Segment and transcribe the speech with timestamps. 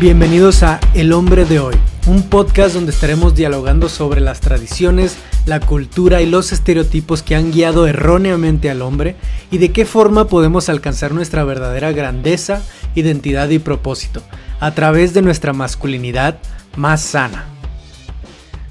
[0.00, 1.74] Bienvenidos a El hombre de hoy,
[2.06, 7.52] un podcast donde estaremos dialogando sobre las tradiciones, la cultura y los estereotipos que han
[7.52, 9.16] guiado erróneamente al hombre
[9.50, 12.62] y de qué forma podemos alcanzar nuestra verdadera grandeza,
[12.94, 14.22] identidad y propósito
[14.58, 16.38] a través de nuestra masculinidad
[16.76, 17.59] más sana.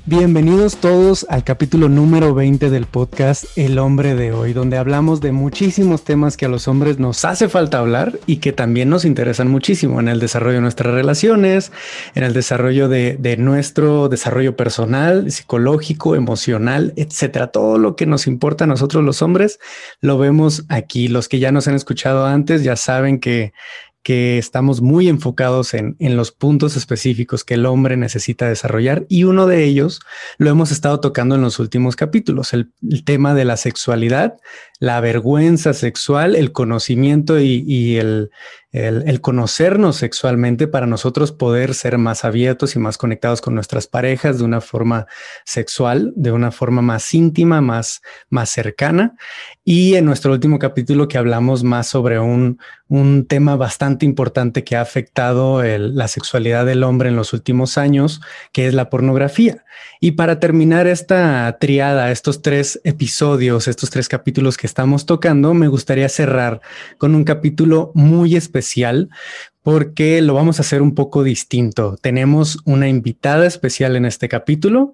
[0.05, 5.31] Bienvenidos todos al capítulo número 20 del podcast El hombre de hoy, donde hablamos de
[5.31, 9.51] muchísimos temas que a los hombres nos hace falta hablar y que también nos interesan
[9.51, 11.71] muchísimo en el desarrollo de nuestras relaciones,
[12.15, 17.47] en el desarrollo de, nuestro desarrollo personal, psicológico, emocional, etcétera.
[17.47, 19.59] Todo lo que nos importa a nosotros los hombres
[20.01, 21.07] lo vemos aquí.
[21.07, 23.53] Los que ya nos han escuchado antes ya saben que
[24.03, 29.45] que estamos muy enfocados en, los puntos específicos que el hombre necesita desarrollar y uno
[29.45, 29.99] de ellos
[30.37, 32.71] lo hemos estado tocando en los últimos capítulos, el,
[33.03, 34.37] tema de la sexualidad,
[34.79, 38.31] la vergüenza sexual, el conocimiento y, el,
[38.71, 44.37] el, conocernos sexualmente para nosotros poder ser más abiertos y más conectados con nuestras parejas
[44.37, 45.05] de una forma
[45.43, 49.17] sexual, de una forma más íntima, más, más cercana.
[49.65, 52.57] Y en nuestro último capítulo que hablamos más sobre un,
[52.87, 58.21] un tema bastante importante que ha afectado la sexualidad del hombre en los últimos años,
[58.53, 59.65] que es la pornografía.
[60.01, 65.67] Y para terminar esta triada, estos tres episodios, estos tres capítulos que estamos tocando, me
[65.67, 66.61] gustaría cerrar
[66.99, 69.09] con un capítulo muy especial
[69.61, 71.97] porque lo vamos a hacer un poco distinto.
[72.01, 74.93] Tenemos una invitada especial en este capítulo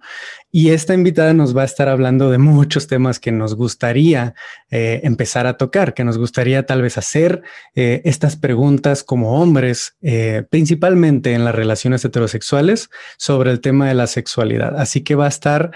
[0.52, 4.34] y esta invitada nos va a estar hablando de muchos temas que nos gustaría
[4.72, 7.44] eh, empezar a tocar, que nos gustaría tal vez hacer
[7.76, 13.94] eh, estas preguntas como hombres, eh, principalmente en las relaciones heterosexuales, sobre el tema de
[13.94, 14.80] la sexualidad.
[14.80, 15.72] Así que va a estar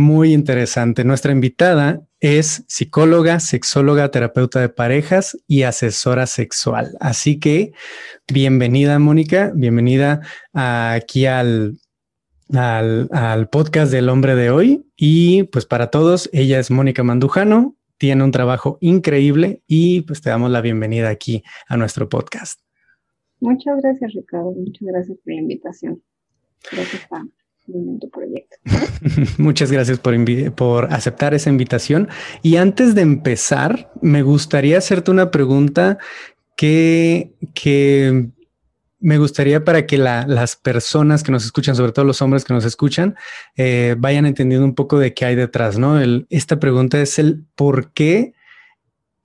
[0.00, 1.04] muy interesante.
[1.04, 6.96] Nuestra invitada es psicóloga, sexóloga, terapeuta de parejas y asesora sexual.
[7.00, 7.72] Así que
[8.32, 10.22] bienvenida, Mónica, bienvenida
[10.52, 11.78] aquí al,
[12.52, 14.86] al, podcast del hombre de hoy.
[14.96, 20.30] Y pues para todos, ella es Mónica Mandujano, tiene un trabajo increíble y pues te
[20.30, 22.60] damos la bienvenida aquí a nuestro podcast.
[23.40, 24.52] Muchas gracias, Ricardo.
[24.52, 26.02] Muchas gracias por la invitación.
[26.72, 27.06] Gracias
[28.00, 28.56] tu proyecto.
[29.38, 30.14] Muchas gracias por,
[30.54, 32.08] por aceptar esa invitación.
[32.42, 35.98] Y antes de empezar, me gustaría hacerte una pregunta
[36.56, 38.30] que, que
[39.00, 42.66] me gustaría para que las personas que nos escuchan, sobre todo los hombres que nos
[42.66, 43.16] escuchan,
[43.56, 45.98] eh, vayan entendiendo un poco de qué hay detrás, ¿no?
[46.28, 48.34] esta pregunta es el por qué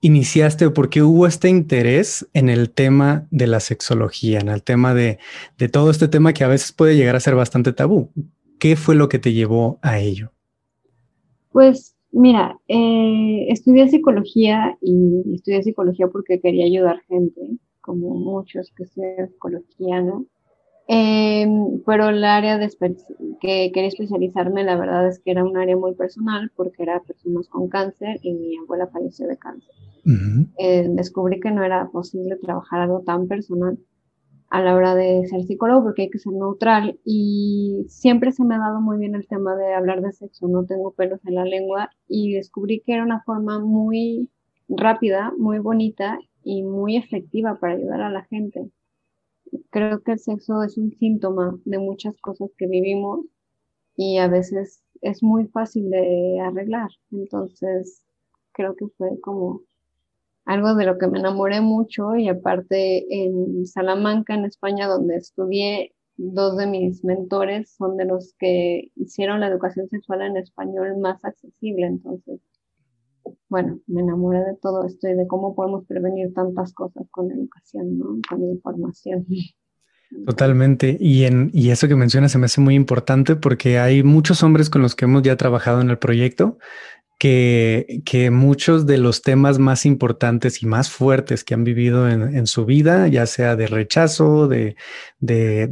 [0.00, 4.62] iniciaste o por qué hubo este interés en el tema de la sexología, en el
[4.62, 5.18] tema de,
[5.58, 8.10] de todo este tema que a veces puede llegar a ser bastante tabú.
[8.58, 10.32] ¿Qué fue lo que te llevó a ello?
[11.52, 17.40] Pues mira, eh, estudié psicología y estudié psicología porque quería ayudar gente,
[17.80, 20.26] como muchos que estudian psicología, ¿no?
[20.88, 22.68] Em, pero el área de
[23.40, 27.48] que quería especializarme, la verdad es que era un área muy personal porque era personas
[27.48, 29.74] con cáncer y mi abuela falleció de cáncer.
[30.58, 33.76] Eh, descubrí que no era posible trabajar algo tan personal
[34.56, 38.54] a la hora de ser psicólogo porque hay que ser neutral y siempre se me
[38.54, 41.44] ha dado muy bien el tema de hablar de sexo, no tengo pelos en la
[41.44, 44.30] lengua y descubrí que era una forma muy
[44.66, 48.70] rápida, muy bonita y muy efectiva para ayudar a la gente.
[49.68, 53.26] Creo que el sexo es un síntoma de muchas cosas que vivimos
[53.94, 56.88] y a veces es muy fácil de arreglar.
[57.10, 58.02] Entonces,
[58.52, 59.60] creo que fue como
[60.46, 65.92] algo de lo que me enamoré mucho y aparte en Salamanca, en España, donde estudié,
[66.16, 71.22] dos de mis mentores son de los que hicieron la educación sexual en español más
[71.24, 71.86] accesible.
[71.86, 72.40] Entonces,
[73.48, 77.98] bueno, me enamoré de todo esto y de cómo podemos prevenir tantas cosas con educación,
[77.98, 78.06] ¿no?
[78.28, 79.26] Con información.
[80.26, 80.96] Totalmente.
[81.00, 84.70] Y, en, y eso que mencionas se me hace muy importante porque hay muchos hombres
[84.70, 86.58] con los que hemos ya trabajado en el proyecto
[87.18, 92.66] que, muchos de los temas más importantes y más fuertes que han vivido en, su
[92.66, 94.76] vida, ya sea de rechazo, de,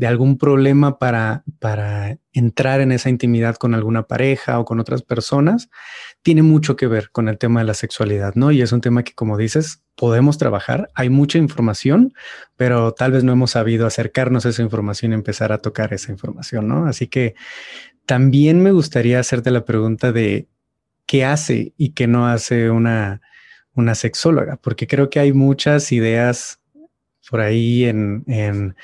[0.06, 5.68] algún problema para, para entrar en esa intimidad con alguna pareja o con otras personas,
[6.22, 8.50] tiene mucho que ver con el tema de la sexualidad, ¿no?
[8.50, 10.90] Y es un tema que, como dices, podemos trabajar.
[10.94, 12.14] Hay mucha información,
[12.56, 16.10] pero tal vez no hemos sabido acercarnos a esa información y empezar a tocar esa
[16.10, 16.86] información, ¿no?
[16.86, 17.34] Así que
[18.06, 20.48] también me gustaría hacerte la pregunta de
[21.06, 23.20] qué hace y qué no hace una,
[23.74, 26.60] una sexóloga, porque creo que hay muchas ideas
[27.30, 28.76] por ahí en, en,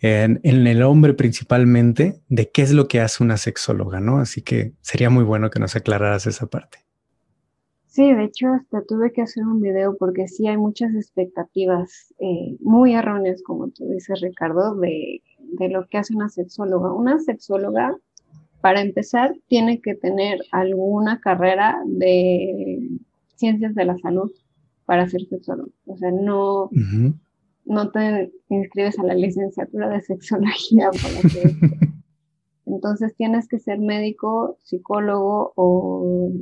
[0.00, 4.18] en, el hombre principalmente de qué es lo que hace una sexóloga, ¿no?
[4.18, 6.78] Así que sería muy bueno que nos aclararas esa parte.
[7.86, 12.56] Sí, de hecho hasta tuve que hacer un video porque sí hay muchas expectativas eh,
[12.58, 16.92] muy erróneas, como tú dices, Ricardo, de, de lo que hace una sexóloga.
[16.92, 17.96] Una sexóloga,
[18.64, 22.88] para empezar, tiene que tener alguna carrera de
[23.34, 24.32] ciencias de la salud
[24.86, 25.68] para ser sexólogo.
[25.84, 26.70] O sea, no,
[27.66, 31.56] no te inscribes a la licenciatura de sexología para que
[32.64, 36.32] Entonces tienes que ser médico, psicólogo o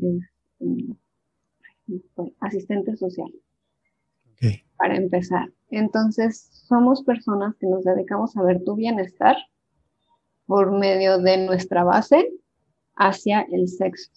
[1.88, 3.32] este, asistente social.
[4.76, 5.50] Para empezar.
[5.70, 9.34] Entonces, somos personas que nos dedicamos a ver tu bienestar
[10.46, 12.30] por medio de nuestra base
[12.96, 14.10] hacia el sexo.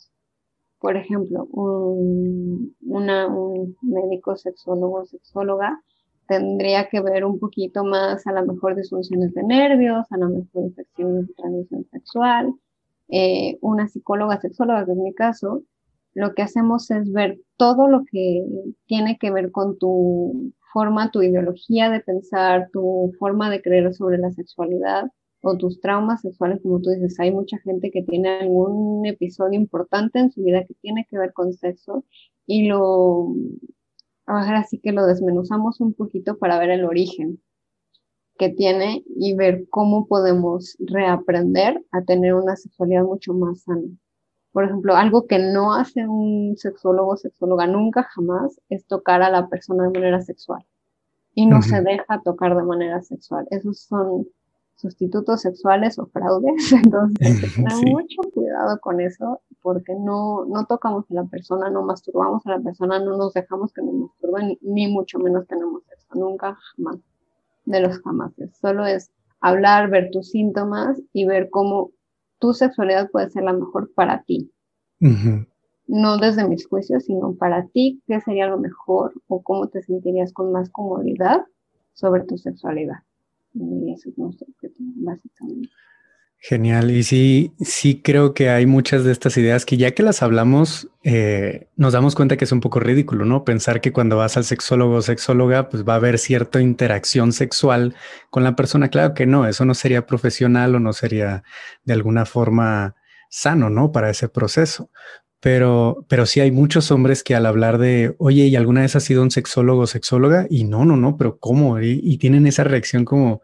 [0.80, 5.82] Por ejemplo, un, un médico sexólogo sexóloga
[6.28, 10.64] tendría que ver un poquito más a lo mejor disfunciones de nervios, a lo mejor
[10.64, 12.54] infecciones de transmisión sexual.
[13.08, 15.64] Eh, una psicóloga sexóloga, que es mi caso,
[16.14, 18.44] lo que hacemos es ver todo lo que
[18.86, 24.18] tiene que ver con tu forma, tu ideología de pensar, tu forma de creer sobre
[24.18, 25.06] la sexualidad
[25.46, 30.20] o tus traumas sexuales, como tú dices, hay mucha gente que tiene algún episodio importante
[30.20, 32.04] en su vida que tiene que ver con sexo
[32.46, 33.34] y lo
[34.26, 37.40] Ahora sí que lo desmenuzamos un poquito para ver el origen
[38.38, 43.88] que tiene y ver cómo podemos reaprender a tener una sexualidad mucho más sana.
[44.52, 49.30] Por ejemplo, algo que no hace un sexólogo o sexóloga nunca jamás es tocar a
[49.30, 50.66] la persona de manera sexual.
[51.34, 53.46] Y no se deja tocar de manera sexual.
[53.52, 54.28] Esos son
[54.76, 56.72] sustitutos sexuales o fraudes.
[56.74, 62.46] Entonces, que mucho cuidado con eso porque no, no tocamos a la persona, no masturbamos
[62.46, 66.56] a la persona, no nos dejamos que nos masturben, ni mucho menos tenemos sexo, nunca
[66.76, 67.00] jamás,
[67.66, 68.34] de los jamás.
[68.62, 71.92] Solo es hablar, ver tus síntomas y ver cómo
[72.40, 74.52] tu sexualidad puede ser la mejor para ti.
[75.88, 80.34] No desde mis juicios, sino para ti, qué sería lo mejor o cómo te sentirías
[80.34, 81.44] con más comodidad
[81.94, 83.04] sobre tu sexualidad.
[86.48, 86.92] Genial.
[86.92, 90.90] Y sí, sí creo que hay muchas de estas ideas que ya que las hablamos,
[91.04, 93.44] eh, nos damos cuenta que es un poco ridículo, ¿no?
[93.44, 97.96] Pensar que cuando vas al sexólogo o sexóloga, pues va a haber cierta interacción sexual
[98.30, 98.90] con la persona.
[98.90, 101.44] Claro que no, eso no sería profesional o no sería
[101.84, 102.96] de alguna forma
[103.30, 103.92] sano, ¿no?
[103.92, 104.92] Para ese proceso.
[105.46, 109.04] Pero, pero sí hay muchos hombres que al hablar de, oye, ¿y alguna vez has
[109.04, 110.48] sido un sexólogo o sexóloga?
[110.50, 111.80] Y no, no, no, pero ¿cómo?
[111.80, 113.44] y tienen esa reacción como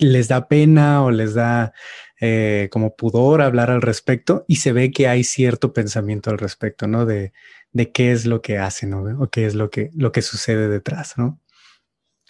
[0.00, 1.72] les da pena o les da
[2.20, 6.88] eh, como pudor hablar al respecto y se ve que hay cierto pensamiento al respecto,
[6.88, 7.06] ¿no?
[7.06, 7.32] De,
[7.70, 9.22] de qué es lo que hacen, ¿no?
[9.22, 11.40] O qué es lo que, lo que sucede detrás, ¿no?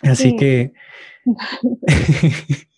[0.03, 0.75] Así que...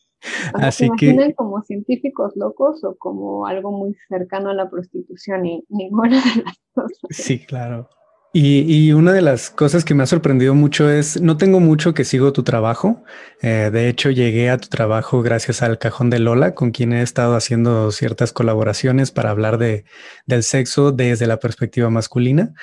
[0.55, 6.23] Así que como científicos locos o como algo muy cercano a la prostitución y ninguna
[6.23, 6.99] de las cosas.
[7.11, 7.89] Sí, claro.
[8.35, 12.05] Y, una de las cosas que me ha sorprendido mucho es, no tengo mucho que
[12.05, 13.05] sigo tu trabajo.
[13.43, 17.03] Eh, de hecho, llegué a tu trabajo gracias al cajón de Lola, con quien he
[17.03, 19.85] estado haciendo ciertas colaboraciones para hablar de,
[20.25, 22.55] del sexo desde la perspectiva masculina.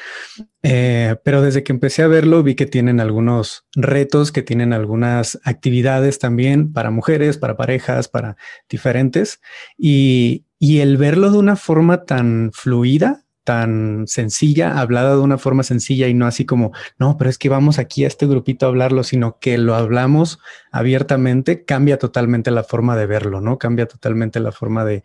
[0.63, 5.39] Eh, pero desde que empecé a verlo, vi que tienen algunos retos, que tienen algunas
[5.44, 9.39] actividades también para mujeres, para parejas, para diferentes.
[9.77, 16.08] Y el verlo de una forma tan fluida, tan sencilla, hablada de una forma sencilla
[16.08, 19.03] y no así como, no, pero es que vamos aquí a este grupito a hablarlo,
[19.03, 20.38] sino que lo hablamos
[20.72, 23.58] abiertamente, cambia totalmente la forma de verlo, ¿no?
[23.58, 25.03] Cambia totalmente la forma de,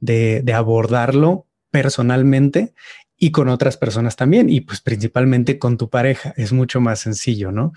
[0.00, 2.74] de, de abordarlo personalmente
[3.18, 7.50] y con otras personas también, y pues principalmente con tu pareja, es mucho más sencillo,
[7.50, 7.72] ¿no?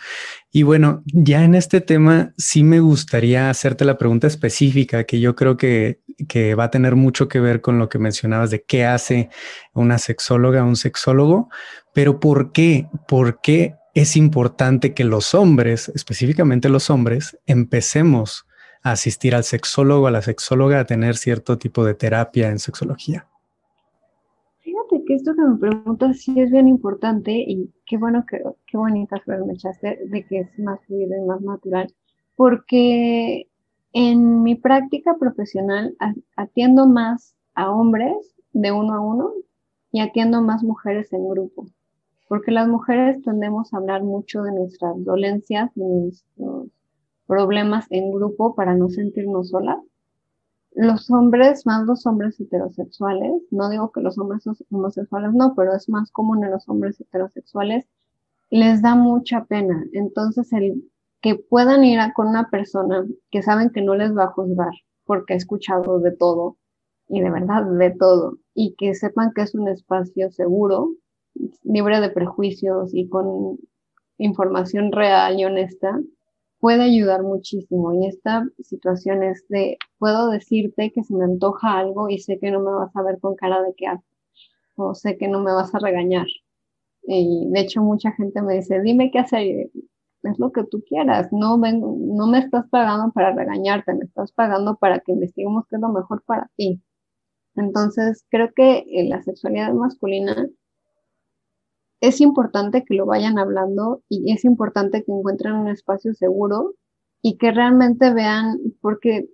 [0.51, 5.36] Y bueno, ya en este tema sí me gustaría hacerte la pregunta específica que yo
[5.36, 8.86] creo que, que va a tener mucho que ver con lo que mencionabas de qué
[8.86, 9.29] hace
[9.74, 11.50] una sexóloga, un sexólogo,
[11.93, 12.88] pero ¿por qué?
[13.08, 18.46] ¿Por qué es importante que los hombres, específicamente los hombres, empecemos
[18.84, 23.27] a asistir al sexólogo, a la sexóloga, a tener cierto tipo de terapia en sexología?
[25.19, 29.45] Esto que me preguntas sí es bien importante y qué bueno que, qué bonita flor
[29.45, 31.93] me echaste de que es más fluido y más natural,
[32.35, 33.49] porque
[33.91, 35.95] en mi práctica profesional
[36.35, 39.33] atiendo más a hombres de uno a uno
[39.91, 41.67] y atiendo más mujeres en grupo,
[42.29, 46.69] porque las mujeres tendemos a hablar mucho de nuestras dolencias, de nuestros
[47.27, 49.79] problemas en grupo para no sentirnos solas
[50.79, 55.89] los hombres, más los hombres heterosexuales, no digo que los hombres homosexuales no, pero es
[55.89, 57.86] más común en los hombres heterosexuales,
[58.50, 59.83] les da mucha pena.
[59.91, 60.89] Entonces, el
[61.21, 64.71] que puedan ir a, con una persona que saben que no les va a juzgar
[65.03, 66.55] porque ha escuchado de todo
[67.09, 70.93] y de verdad de todo y que sepan que es un espacio seguro,
[71.63, 73.57] libre de prejuicios y con
[74.17, 76.00] información real y honesta,
[76.59, 77.93] puede ayudar muchísimo.
[77.93, 82.51] Y esta situación es de, puedo decirte que se me antoja algo y sé que
[82.51, 84.05] no me vas a ver con cara de qué haces,
[84.75, 86.27] o sé que no me vas a regañar.
[87.03, 89.69] Y de hecho mucha gente me dice, dime qué hacer,
[90.23, 94.75] es lo que tú quieras, no, no me estás pagando para regañarte, me estás pagando
[94.77, 96.81] para que investiguemos qué es lo mejor para ti.
[97.55, 100.47] Entonces, creo que la sexualidad masculina
[102.01, 106.75] es importante que lo vayan hablando y es importante que encuentren un espacio seguro
[107.21, 109.29] y que realmente vean, porque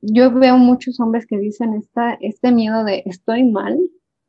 [0.00, 3.78] yo veo muchos hombres que dicen esta, este miedo de estoy mal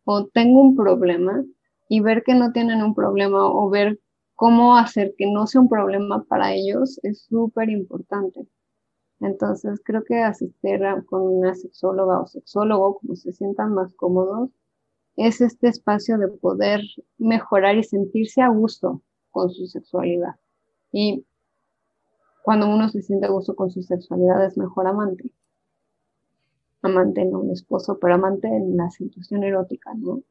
[0.05, 1.43] o tengo un problema
[1.89, 3.99] y ver que no tienen un problema o ver
[4.35, 8.47] cómo hacer que no sea un problema para ellos es súper importante.
[9.19, 14.49] Entonces creo que asistir con una sexóloga o sexólogo, como se sientan más cómodos,
[15.15, 16.81] es este espacio de poder
[17.17, 19.01] mejorar y sentirse a gusto
[19.31, 20.35] con su sexualidad.
[20.91, 21.25] Y
[22.43, 25.31] cuando uno se siente a gusto con su sexualidad es mejor amante.
[26.81, 30.21] Amante no un esposo, pero amante en la situación erótica, ¿no?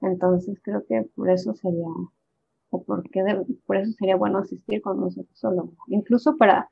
[0.00, 1.88] Entonces creo que por eso sería,
[2.70, 3.22] o porque
[3.66, 5.74] por eso sería bueno asistir con un sexólogo.
[5.88, 6.70] Incluso para,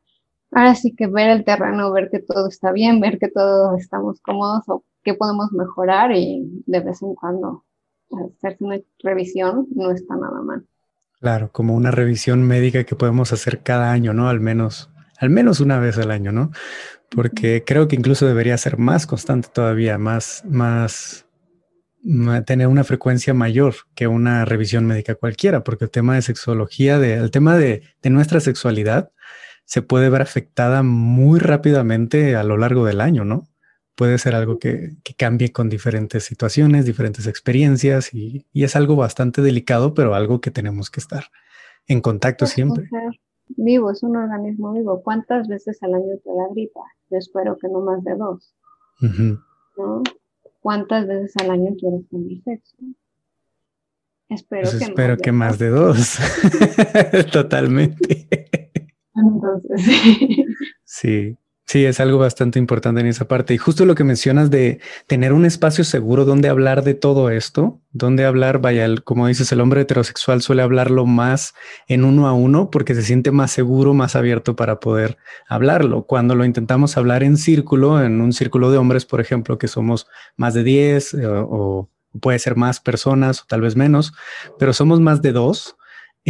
[0.53, 4.21] ahora sí que ver el terreno, ver que todo está bien, ver que todos estamos
[4.21, 7.65] cómodos o qué podemos mejorar y de vez en cuando
[8.11, 10.67] hacerse una revisión no está nada mal.
[11.21, 14.29] Claro, como una revisión médica que podemos hacer cada año, ¿no?
[14.29, 16.53] Al menos, al menos una vez al año, ¿no?
[17.11, 21.27] Porque creo que incluso debería ser más constante todavía, más, más,
[22.47, 27.15] tener una frecuencia mayor que una revisión médica cualquiera, porque el tema de sexología, de,
[27.15, 29.11] el tema de, de nuestra sexualidad
[29.69, 33.47] se puede ver afectada muy rápidamente a lo largo del año, ¿no?
[33.99, 39.93] puede ser algo que, cambie con diferentes situaciones, diferentes experiencias y, es algo bastante delicado,
[39.93, 41.25] pero algo que tenemos que estar
[41.89, 42.89] en contacto siempre.
[43.49, 45.03] Vivo, es un organismo vivo.
[45.03, 46.81] ¿Cuántas veces al año te da gripa?
[47.11, 48.55] Yo espero que no más de dos.
[50.61, 52.77] ¿Cuántas veces al año quieres tener sexo?
[54.29, 56.19] Espero, pues que, espero más que más de dos.
[57.33, 58.49] Totalmente.
[59.19, 60.47] Entonces,
[60.85, 61.37] sí.
[61.71, 63.53] Sí, es algo bastante importante en esa parte.
[63.53, 67.79] Y justo lo que mencionas de tener un espacio seguro donde hablar de todo esto,
[67.91, 71.53] donde hablar, vaya, como dices, el hombre heterosexual suele hablarlo más
[71.87, 76.05] en uno a uno porque se siente más seguro, más abierto para poder hablarlo.
[76.05, 80.07] Cuando lo intentamos hablar en círculo, en un círculo de hombres, por ejemplo, que somos
[80.39, 84.15] más de 10 eh, o puede ser más personas o tal vez menos,
[84.59, 85.77] pero somos más de dos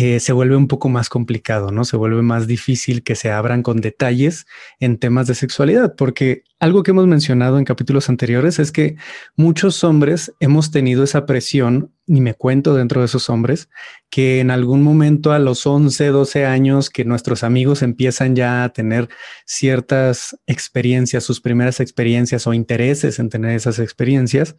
[0.01, 1.85] eh, se vuelve un poco más complicado, ¿no?
[1.85, 4.47] Se vuelve más difícil que se abran con detalles
[4.79, 8.95] en temas de sexualidad, porque algo que hemos mencionado en capítulos anteriores es que
[9.35, 13.71] muchos hombres hemos tenido esa presión, y me cuento dentro de esos hombres,
[14.09, 18.69] que en algún momento a los 11, 12 años que nuestros amigos empiezan ya a
[18.69, 19.09] tener
[19.47, 24.55] ciertas experiencias, sus primeras experiencias o intereses en tener esas experiencias,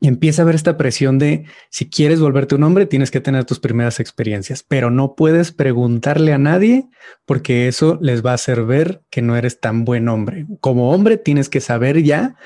[0.00, 3.44] y empieza a haber esta presión de si quieres volverte un hombre, tienes que tener
[3.44, 6.88] tus primeras experiencias, pero no puedes preguntarle a nadie
[7.26, 10.46] porque eso les va a hacer ver que no eres tan buen hombre.
[10.60, 12.36] Como hombre, tienes que saber ya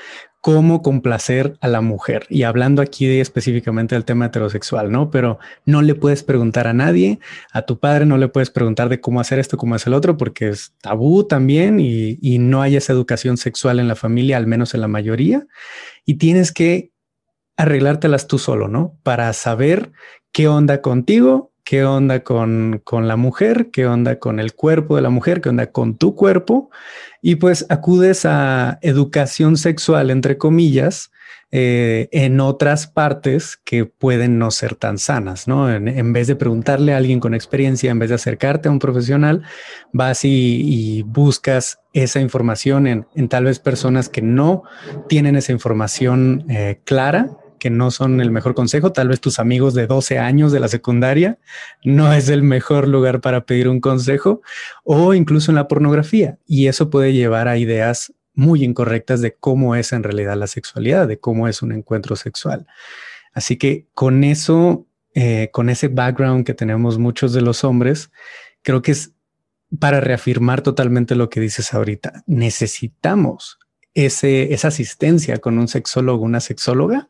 [0.41, 2.27] cómo complacer a la mujer.
[2.29, 5.09] Y hablando aquí de específicamente del tema heterosexual, ¿no?
[5.09, 7.19] Pero no le puedes preguntar a nadie,
[7.51, 10.17] a tu padre no le puedes preguntar de cómo hacer esto, cómo hacer el otro,
[10.17, 14.45] porque es tabú también y, y no hay esa educación sexual en la familia, al
[14.45, 15.47] menos en la mayoría.
[16.05, 16.91] Y tienes que
[17.57, 18.97] arreglártelas tú solo, ¿no?
[19.03, 19.91] Para saber
[20.31, 25.01] qué onda contigo, qué onda con, con, la mujer, qué onda con el cuerpo de
[25.01, 26.69] la mujer, qué onda con tu cuerpo.
[27.21, 31.11] Y pues acudes a educación sexual, entre comillas,
[31.51, 35.71] eh, en otras partes que pueden no ser tan sanas, ¿no?
[35.73, 39.43] En, vez de preguntarle a alguien con experiencia, en vez de acercarte a un profesional,
[39.93, 44.63] vas y, buscas esa información en, en, tal vez personas que no
[45.07, 48.91] tienen esa información eh, clara que no son el mejor consejo.
[48.91, 51.39] Tal vez tus amigos de 12 años de la secundaria
[51.83, 54.41] no es el mejor lugar para pedir un consejo
[54.83, 56.37] o incluso en la pornografía.
[56.45, 61.07] Y eso puede llevar a ideas muy incorrectas de cómo es en realidad la sexualidad,
[61.07, 62.67] de cómo es un encuentro sexual.
[63.33, 68.11] Así que con eso, eh, con ese background que tenemos muchos de los hombres,
[68.61, 69.13] creo que es
[69.79, 72.23] para reafirmar totalmente lo que dices ahorita.
[72.27, 73.59] Necesitamos
[73.93, 77.07] ese, esa asistencia con un sexólogo, una sexóloga,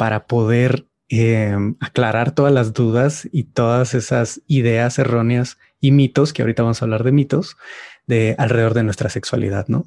[0.00, 6.40] para poder eh, aclarar todas las dudas y todas esas ideas erróneas y mitos, que
[6.40, 7.58] ahorita vamos a hablar de mitos,
[8.06, 9.84] de alrededor de nuestra sexualidad, ¿no?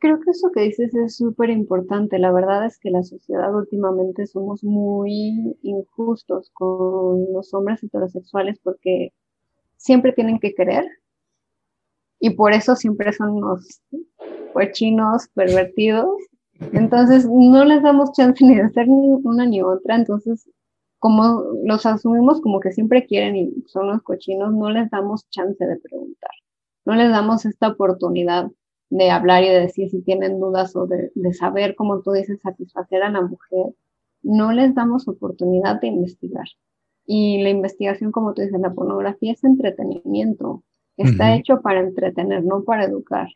[0.00, 2.18] Creo que eso que dices es súper importante.
[2.18, 9.12] La verdad es que la sociedad últimamente somos muy injustos con los hombres heterosexuales porque
[9.76, 10.88] siempre tienen que querer,
[12.18, 13.80] y por eso siempre son unos
[14.52, 16.10] cochinos pervertidos.
[16.72, 19.96] Entonces no les damos chance ni de hacer ni una ni otra.
[19.96, 20.48] Entonces,
[20.98, 25.64] como los asumimos como que siempre quieren y son los cochinos, no les damos chance
[25.66, 26.30] de preguntar.
[26.84, 28.50] No les damos esta oportunidad
[28.90, 32.40] de hablar y de decir si tienen dudas o de, de saber, como tú dices,
[32.40, 33.74] satisfacer a la mujer.
[34.22, 36.46] No les damos oportunidad de investigar.
[37.06, 40.62] Y la investigación, como tú dices, la pornografía es entretenimiento.
[40.96, 43.28] Está hecho para entretener, no para educar.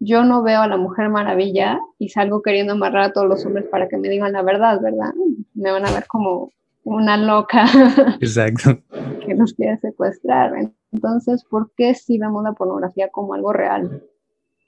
[0.00, 3.66] Yo no veo a la Mujer Maravilla y salgo queriendo amarrar a todos los hombres
[3.66, 5.12] para que me digan la verdad, ¿verdad?
[5.54, 6.50] Me van a ver como
[6.84, 7.64] una loca.
[8.20, 8.78] Exacto.
[9.26, 10.52] que nos quiere secuestrar.
[10.92, 14.02] Entonces, ¿por qué si vemos la pornografía como algo real?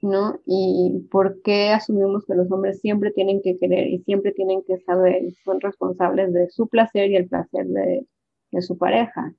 [0.03, 0.39] ¿No?
[0.47, 4.79] Y ¿por qué asumimos que los hombres siempre tienen que querer y siempre tienen que
[4.79, 8.07] saber y son responsables de su placer y el placer de,
[8.53, 9.35] de su pareja?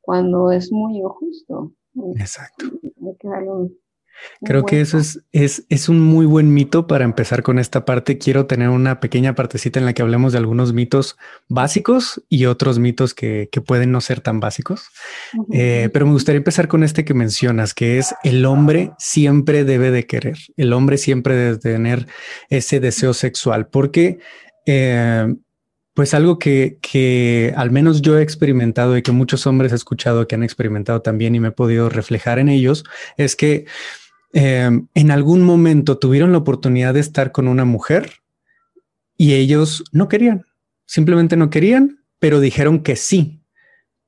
[0.00, 1.72] Cuando es muy injusto.
[2.16, 2.66] Exacto.
[4.44, 8.18] Creo que eso es, es, es, un muy buen mito para empezar con esta parte.
[8.18, 11.16] Quiero tener una pequeña partecita en la que hablemos de algunos mitos
[11.48, 14.88] básicos y otros mitos que, que pueden no ser tan básicos.
[15.52, 19.90] Eh, pero me gustaría empezar con este que mencionas, que es el hombre siempre debe
[19.90, 22.06] de querer, el hombre siempre debe tener
[22.48, 24.18] ese deseo sexual, porque
[24.66, 25.34] eh,
[25.94, 30.26] pues algo que, que, al menos yo he experimentado y que muchos hombres he escuchado
[30.26, 32.84] que han experimentado también y me he podido reflejar en ellos
[33.18, 33.66] es que
[34.32, 38.10] em, en algún momento tuvieron la oportunidad de estar con una mujer
[39.16, 40.44] y ellos no querían,
[40.86, 43.40] simplemente no querían, pero dijeron que sí,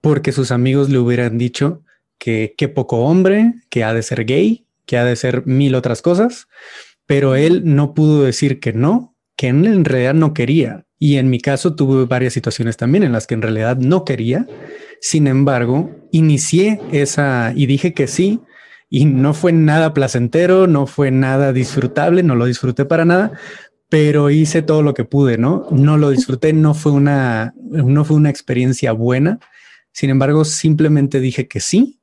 [0.01, 1.83] porque sus amigos le hubieran dicho
[2.19, 6.03] que qué poco hombre, que ha de ser gay, que ha de ser mil otras
[6.03, 6.47] cosas,
[7.07, 11.39] pero él no pudo decir que no, que en realidad no quería y en mi
[11.39, 14.47] caso tuve varias situaciones también en las que en realidad no quería.
[15.03, 18.41] Sin embargo, inicié esa y dije que sí.
[18.97, 23.33] Y no fue nada placentero, no fue nada disfrutable, no lo disfruté para nada,
[23.89, 25.67] pero hice todo lo que pude, ¿no?
[25.73, 29.41] No lo disfruté, no fue una, no fue una experiencia buena.
[29.91, 32.03] Sin embargo, simplemente dije que sí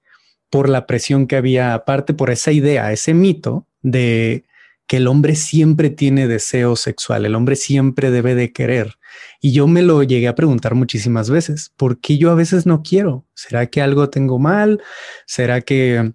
[0.49, 4.43] por la presión que había aparte, por esa idea, ese mito de
[4.85, 8.95] que el hombre siempre tiene deseo sexual, el hombre siempre debe de querer.
[9.39, 12.83] Y yo me lo llegué a preguntar muchísimas veces, ¿por qué yo a veces no
[12.83, 13.25] quiero?
[13.33, 14.81] ¿Será que algo tengo mal?
[15.25, 16.11] ¿Será que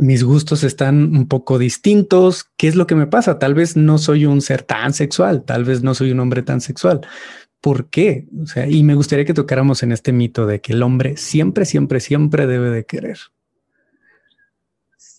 [0.00, 2.44] mis gustos están un poco distintos?
[2.56, 3.38] ¿Qué es lo que me pasa?
[3.38, 6.60] Tal vez no soy un ser tan sexual, tal vez no soy un hombre tan
[6.60, 7.02] sexual.
[7.60, 8.26] ¿Por qué?
[8.42, 11.66] O sea, y me gustaría que tocáramos en este mito de que el hombre siempre,
[11.66, 13.18] siempre, siempre debe de querer.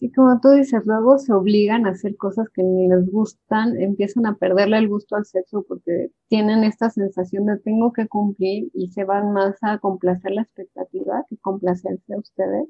[0.04, 4.26] Y como tú dices, luego se obligan a hacer cosas que ni les gustan, empiezan
[4.26, 8.88] a perderle el gusto al sexo porque tienen esta sensación de tengo que cumplir y
[8.88, 12.68] se van más a complacer la expectativa que complacerse a ustedes.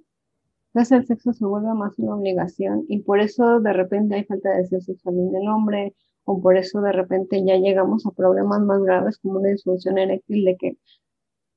[0.74, 4.50] Entonces el sexo se vuelve más una obligación y por eso de repente hay falta
[4.52, 8.62] de deseo sexual en el hombre o por eso de repente ya llegamos a problemas
[8.62, 10.78] más graves como una disfunción eréctil de que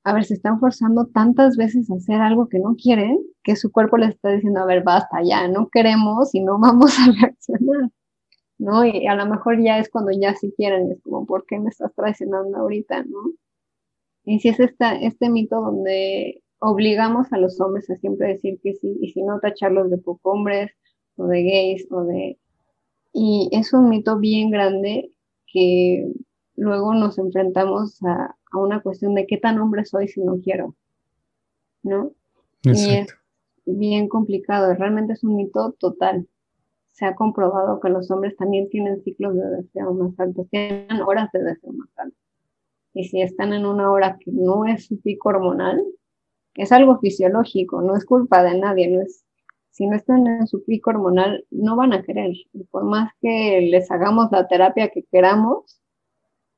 [0.04, 3.72] a ver, se están forzando tantas veces a hacer algo que no quieren, que su
[3.72, 7.90] cuerpo les está diciendo, a ver, basta, ya, no queremos y no vamos a reaccionar,
[8.58, 8.84] ¿no?
[8.84, 11.58] Y a lo mejor ya es cuando ya sí quieren, y es como, ¿por qué
[11.58, 13.32] me estás traicionando ahorita, no?
[14.24, 18.74] Y si es esta, este mito donde obligamos a los hombres a siempre decir que
[18.74, 20.72] sí, y si no tacharlos de poco hombres,
[21.16, 22.38] o de gays, o de...
[23.12, 25.10] Y es un mito bien grande
[25.46, 26.10] que
[26.56, 30.74] luego nos enfrentamos a, a una cuestión de qué tan hombre soy si no quiero,
[31.82, 32.12] ¿no?
[32.62, 33.14] Y es
[33.66, 36.26] bien complicado, realmente es un mito total.
[36.92, 41.30] Se ha comprobado que los hombres también tienen ciclos de deseo más altos, tienen horas
[41.32, 42.18] de deseo más altos.
[42.94, 45.84] Y si están en una hora que no es su pico hormonal,
[46.54, 49.24] es algo fisiológico, no es culpa de nadie, no es,
[49.70, 52.32] si no están en su pico hormonal, no van a querer.
[52.52, 55.80] Y por más que les hagamos la terapia que queramos,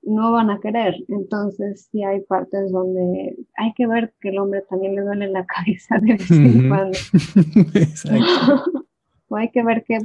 [0.03, 0.95] no van a querer.
[1.09, 5.45] Entonces, sí hay partes donde hay que ver que el hombre también le duele la
[5.57, 6.99] cabeza de vez en cuando.
[9.29, 9.99] o hay que ver que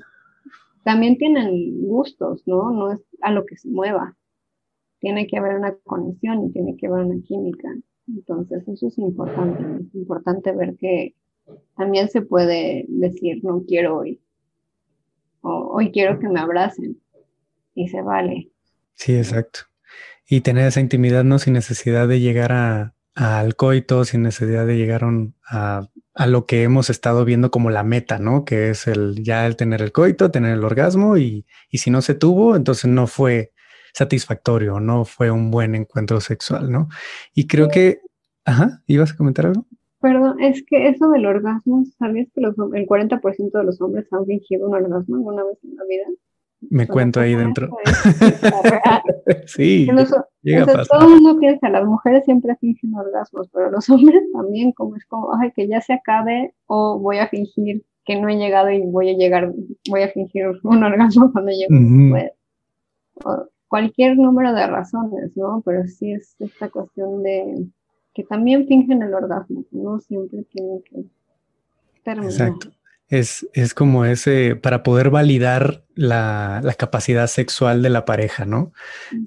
[0.84, 2.71] también tienen gustos, ¿no?
[2.71, 4.15] No es a lo que se mueva.
[4.99, 7.69] Tiene que haber una conexión y tiene que haber una química.
[8.15, 9.63] Entonces, eso es importante.
[9.88, 11.15] Es importante ver que
[11.76, 14.21] también se puede decir, no quiero hoy.
[15.41, 17.00] O hoy quiero que me abracen.
[17.74, 18.52] Y se vale.
[18.93, 19.62] Sí, exacto
[20.32, 21.39] y tener esa intimidad, ¿no?
[21.39, 25.04] Sin necesidad de llegar a, al coito, sin necesidad de llegar
[25.43, 28.45] a, a, lo que hemos estado viendo como la meta, ¿no?
[28.45, 32.02] Que es el ya el tener el coito, tener el orgasmo y, y si no
[32.02, 33.52] se tuvo, entonces no fue
[33.93, 36.89] satisfactorio, no fue un buen encuentro sexual, ¿no?
[37.34, 38.01] Y creo que,
[38.45, 39.65] ajá, ¿ibas a comentar algo?
[39.99, 44.25] Perdón, es que eso del orgasmo, ¿sabías que los, el 40% de los hombres han
[44.25, 46.06] fingido un orgasmo alguna vez en la vida?
[46.69, 47.69] Me cuento ahí dentro.
[49.45, 49.88] sí.
[49.88, 55.06] todo el mundo piensa, las mujeres siempre fingen orgasmos, pero los hombres también, como es
[55.06, 58.82] como, ay, que ya se acabe, o voy a fingir que no he llegado y
[58.82, 59.54] voy a llegar,
[59.89, 62.32] voy a fingir un orgasmo cuando llegue.
[63.71, 65.62] Cualquier número de razones, ¿no?
[65.65, 67.67] Pero sí es esta cuestión de
[68.13, 71.05] que también fingen el orgasmo, no siempre tienen que
[72.03, 72.31] terminar.
[72.31, 72.67] Exacto.
[73.12, 78.71] Es, es como ese, para poder validar la, la capacidad sexual de la pareja, ¿no?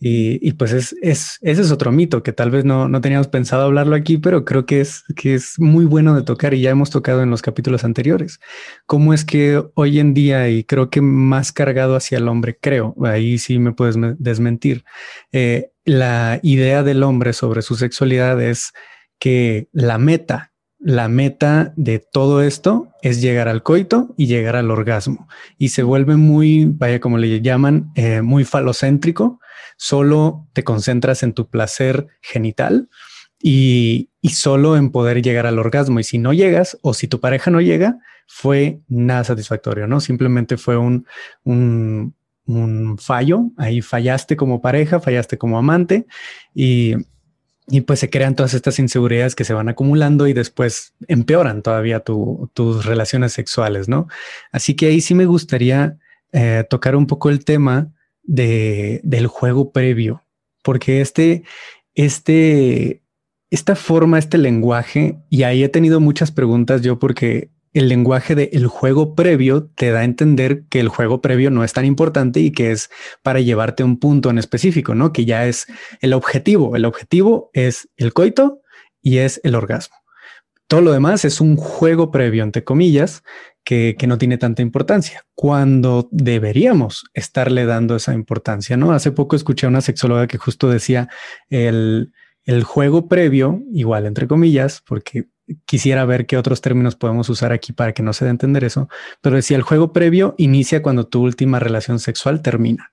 [0.00, 3.28] Y, y, pues es, es, ese es otro mito que tal vez no, no teníamos
[3.28, 6.70] pensado hablarlo aquí, pero creo que es, que es muy bueno de tocar y ya
[6.70, 8.40] hemos tocado en los capítulos anteriores.
[8.86, 12.96] ¿Cómo es que hoy en día, y creo que más cargado hacia el hombre, creo,
[13.04, 14.84] ahí sí me puedes desmentir,
[15.30, 18.72] eh, la idea del hombre sobre su sexualidad es
[19.18, 20.53] que la meta,
[20.84, 25.26] la meta de todo esto es llegar al coito y llegar al orgasmo.
[25.56, 29.40] Y se vuelve muy, vaya como le llaman, eh, muy falocéntrico.
[29.78, 32.90] Solo te concentras en tu placer genital
[33.42, 36.00] y, y, solo en poder llegar al orgasmo.
[36.00, 40.00] Y si no llegas o si tu pareja no llega, fue nada satisfactorio, ¿no?
[40.00, 41.06] Simplemente fue un,
[41.44, 42.14] un
[42.46, 46.06] un fallo, ahí fallaste como pareja, fallaste como amante
[46.54, 46.94] y,
[47.66, 52.00] y pues se crean todas estas inseguridades que se van acumulando y después empeoran todavía
[52.00, 54.06] tus relaciones sexuales, ¿no?
[54.52, 55.96] Así que ahí sí me gustaría
[56.32, 60.22] eh, tocar un poco el tema de, del juego previo,
[60.62, 61.44] porque este,
[61.94, 63.02] este,
[63.50, 68.48] esta forma, este lenguaje, y ahí he tenido muchas preguntas yo porque el lenguaje del
[68.52, 72.40] el juego previo te da a entender que el juego previo no es tan importante
[72.40, 72.88] y que es
[73.22, 75.12] para llevarte a un punto en específico, ¿no?
[75.12, 75.66] Que ya es
[76.00, 76.76] el objetivo.
[76.76, 78.62] El objetivo es el coito
[79.02, 79.96] y es el orgasmo.
[80.68, 83.22] Todo lo demás es un juego previo, entre comillas,
[83.64, 88.92] que, que, no tiene tanta importancia, cuando deberíamos estarle dando esa importancia, ¿no?
[88.92, 91.08] Hace poco escuché a una sexóloga que justo decía
[91.48, 92.12] el,
[92.44, 95.26] el juego previo, igual entre comillas, porque
[95.64, 98.64] quisiera ver qué otros términos podemos usar aquí para que no se dé a entender
[98.64, 98.88] eso,
[99.20, 102.92] pero decía el juego previo inicia cuando tu última relación sexual termina.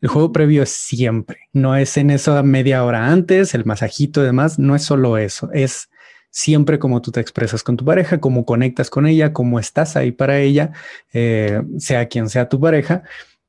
[0.00, 4.26] El juego previo es siempre, no es en esa media hora antes, el masajito y
[4.26, 5.88] demás, no es solo eso, es
[6.30, 10.10] siempre como tú te expresas con tu pareja, cómo conectas con ella, cómo estás ahí
[10.10, 10.72] para ella,
[11.12, 13.04] eh, sea quien sea tu pareja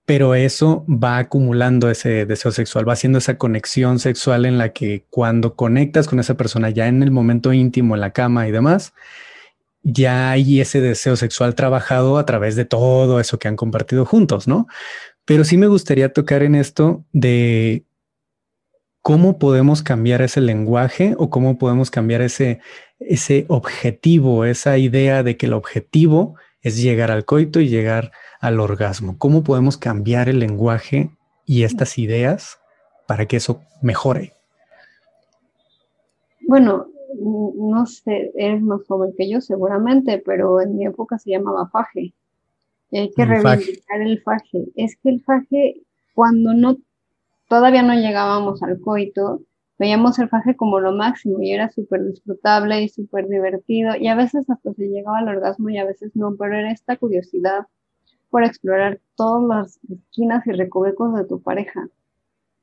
[0.06, 5.06] pero eso va acumulando ese deseo sexual, va haciendo esa conexión sexual en la que
[5.10, 8.94] cuando conectas con esa persona ya en el momento íntimo, en la cama y demás,
[9.82, 14.48] ya hay ese deseo sexual trabajado a través de todo eso que han compartido juntos,
[14.48, 14.68] ¿no?
[15.26, 17.84] Pero sí me gustaría tocar en esto de
[19.02, 22.60] cómo podemos cambiar ese lenguaje o cómo podemos cambiar ese,
[23.00, 28.12] ese objetivo, esa idea de que el objetivo es llegar al coito y llegar
[28.45, 29.17] al orgasmo.
[29.17, 31.10] ¿Cómo podemos cambiar el lenguaje
[31.45, 32.60] y estas ideas
[33.08, 34.34] para que eso mejore?
[36.47, 36.88] Bueno,
[37.19, 42.13] no sé, eres más joven que yo seguramente, pero en mi época se llamaba faje.
[42.91, 44.65] Y hay que reivindicar el faje.
[44.75, 45.81] Es que el faje,
[46.13, 46.77] cuando no,
[47.49, 49.41] todavía no llegábamos al coito,
[49.77, 54.15] veíamos el faje como lo máximo y era súper disfrutable y súper divertido y a
[54.15, 57.65] veces hasta se llegaba al orgasmo y a veces no, pero era esta curiosidad
[58.36, 61.88] por explorar todas las esquinas y recovecos de tu pareja.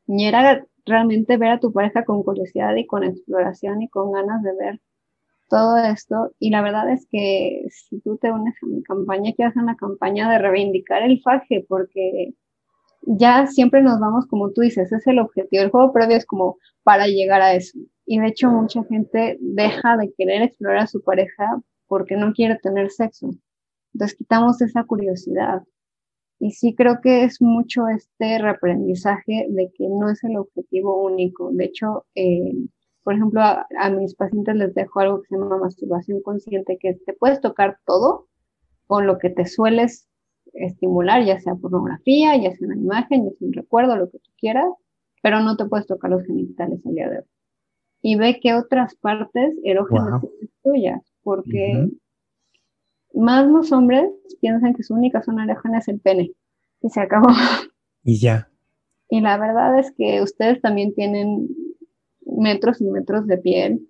[0.07, 4.43] Y era realmente ver a tu pareja con curiosidad y con exploración y con ganas
[4.43, 4.81] de ver
[5.49, 6.35] todo esto.
[6.39, 9.77] Y la verdad es que si tú te unes a mi campaña, que hacer una
[9.77, 12.35] campaña de reivindicar el faje, porque
[13.07, 15.63] ya siempre nos vamos, como tú dices, es el objetivo.
[15.63, 17.79] El juego previo es como para llegar a eso.
[18.05, 22.59] Y de hecho mucha gente deja de querer explorar a su pareja porque no quiere
[22.59, 23.31] tener sexo.
[23.95, 25.63] Entonces quitamos esa curiosidad.
[26.39, 31.51] Y sí creo que es mucho este reaprendizaje de que no es el objetivo único.
[31.53, 32.53] De hecho, eh,
[33.05, 36.95] por ejemplo, a, a, mis pacientes les dejo algo que se llama masturbación consciente, que
[36.95, 38.29] te puedes tocar todo
[38.87, 40.09] con lo que te sueles
[40.55, 44.31] estimular, ya sea pornografía, ya sea una imagen, ya sea un recuerdo, lo que tú
[44.39, 44.67] quieras,
[45.23, 47.25] pero no te puedes tocar los genitales al día de hoy.
[48.03, 50.31] Y ve que otras partes erógenas son
[50.63, 51.89] tuyas, porque
[53.15, 56.33] más los hombres piensan que su única zona erógena es el pene,
[56.81, 57.29] y se acabó.
[58.05, 58.49] Y ya.
[59.09, 61.49] Y la verdad es que ustedes también tienen
[62.27, 63.89] metros y metros de piel,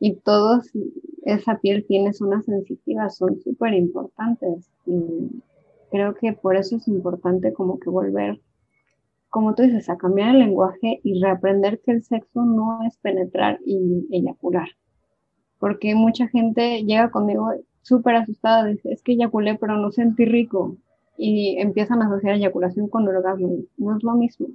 [0.00, 0.70] y todos,
[1.22, 4.68] esa piel tiene zonas sensitivas, son súper importantes.
[4.86, 5.42] Y
[5.90, 8.40] creo que por eso es importante como que volver,
[9.30, 13.60] como tú dices, a cambiar el lenguaje y reaprender que el sexo no es penetrar
[13.64, 14.68] y eyacular.
[15.58, 17.50] porque mucha gente llega conmigo
[17.84, 20.76] súper asustada, dice, es que eyaculé pero no sentí rico,
[21.16, 24.48] y empiezan a asociar eyaculación con orgasmo, no es lo mismo.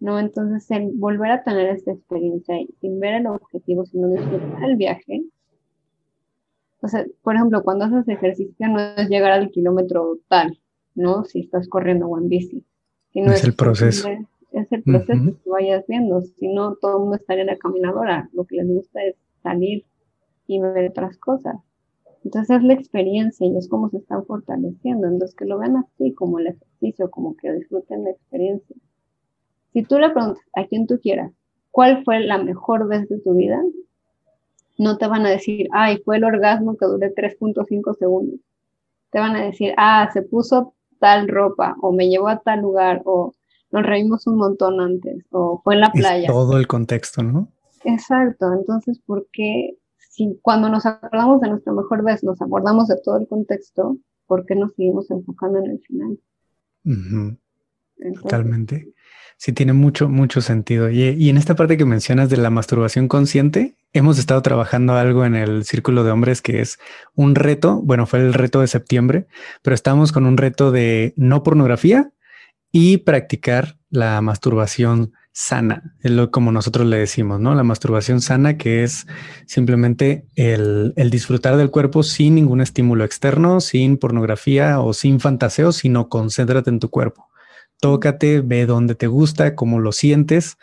[0.00, 0.18] ¿no?
[0.18, 4.76] Entonces, el volver a tener esta experiencia y sin ver el objetivo, sino disfrutar el
[4.76, 5.24] viaje.
[6.80, 10.58] O sea, por ejemplo, cuando haces ejercicio no es llegar al kilómetro tal,
[10.94, 11.24] ¿no?
[11.24, 12.64] Si estás corriendo o en bici.
[13.12, 14.08] Sino es, el proceso.
[14.52, 16.20] Es el proceso que vayas viendo.
[16.22, 18.28] Si no, todo el mundo estaría en la caminadora.
[18.32, 19.84] Lo que les gusta es salir
[20.46, 21.56] y ver otras cosas.
[22.26, 25.06] Entonces es la experiencia y es como se están fortaleciendo.
[25.06, 28.74] Entonces que lo vean así, como el ejercicio, como que disfruten la experiencia.
[29.72, 31.30] Si tú le preguntas a quien tú quieras,
[31.70, 33.62] ¿cuál fue la mejor vez de tu vida?
[34.76, 38.40] No te van a decir, ay, fue el orgasmo que duré 3.5 segundos.
[39.10, 43.02] Te van a decir, ah, se puso tal ropa, o me llevó a tal lugar,
[43.04, 43.34] o
[43.70, 46.26] nos reímos un montón antes, o fue en la playa.
[46.26, 47.52] todo el contexto, ¿no?
[47.84, 48.52] Exacto.
[48.52, 49.75] Entonces, ¿por qué
[50.16, 54.46] si cuando nos acordamos de nuestra mejor vez nos acordamos de todo el contexto, ¿por
[54.46, 56.18] qué nos seguimos enfocando en el final?
[58.22, 58.94] Totalmente.
[59.36, 60.88] Sí, tiene mucho, mucho sentido.
[60.88, 65.34] Y, en esta parte que mencionas de la masturbación consciente, hemos estado trabajando algo en
[65.34, 66.78] el círculo de hombres que es
[67.14, 67.82] un reto.
[67.82, 69.26] Bueno, fue el reto de septiembre,
[69.60, 72.10] pero estamos con un reto de no pornografía
[72.72, 77.54] y practicar la masturbación sana, es lo como nosotros le decimos, ¿no?
[77.54, 79.06] La masturbación sana, que es
[79.46, 85.72] simplemente el, el, disfrutar del cuerpo sin ningún estímulo externo, sin pornografía o sin fantaseo,
[85.72, 87.28] sino concéntrate en tu cuerpo
[87.80, 90.56] tócate, ve dónde te gusta, cómo lo sientes,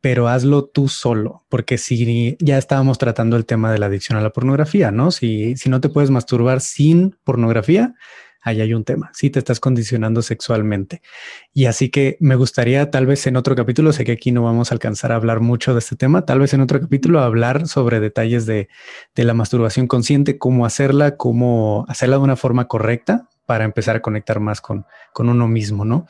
[0.00, 4.22] pero hazlo tú solo, porque si ya estábamos tratando el tema de la adicción a
[4.22, 5.10] la pornografía, ¿no?
[5.10, 7.94] Si, si no te puedes masturbar sin pornografía,
[8.42, 11.02] ahí hay un tema, si te estás condicionando sexualmente.
[11.52, 14.70] Y así que me gustaría tal vez en otro capítulo, sé que aquí no vamos
[14.70, 18.00] a alcanzar a hablar mucho de este tema, tal vez en otro capítulo hablar sobre
[18.00, 18.68] detalles de,
[19.14, 24.02] de la masturbación consciente, cómo hacerla, cómo hacerla de una forma correcta para empezar a
[24.02, 26.06] conectar más con, con uno mismo, ¿no?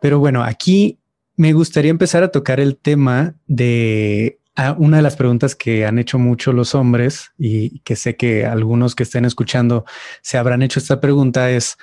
[0.00, 0.98] Pero bueno, aquí
[1.36, 5.98] me gustaría empezar a tocar el tema de ah, una de las preguntas que han
[5.98, 9.84] hecho mucho los hombres y que sé que algunos que estén escuchando
[10.22, 11.76] se habrán hecho esta pregunta es,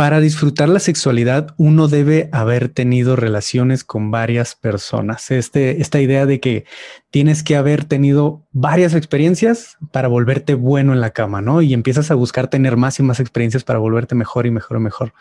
[0.00, 5.30] para disfrutar la sexualidad uno debe haber tenido relaciones con varias personas.
[5.30, 6.64] Este, esta idea de que
[7.10, 11.60] tienes que haber tenido varias experiencias para volverte bueno en la cama, ¿no?
[11.60, 14.80] Y empiezas a buscar tener más y más experiencias para volverte mejor y mejor y
[14.80, 15.12] mejor.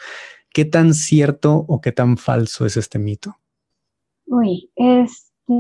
[0.54, 3.38] ¿Qué tan cierto o qué tan falso es este mito?
[4.28, 5.54] Uy, este,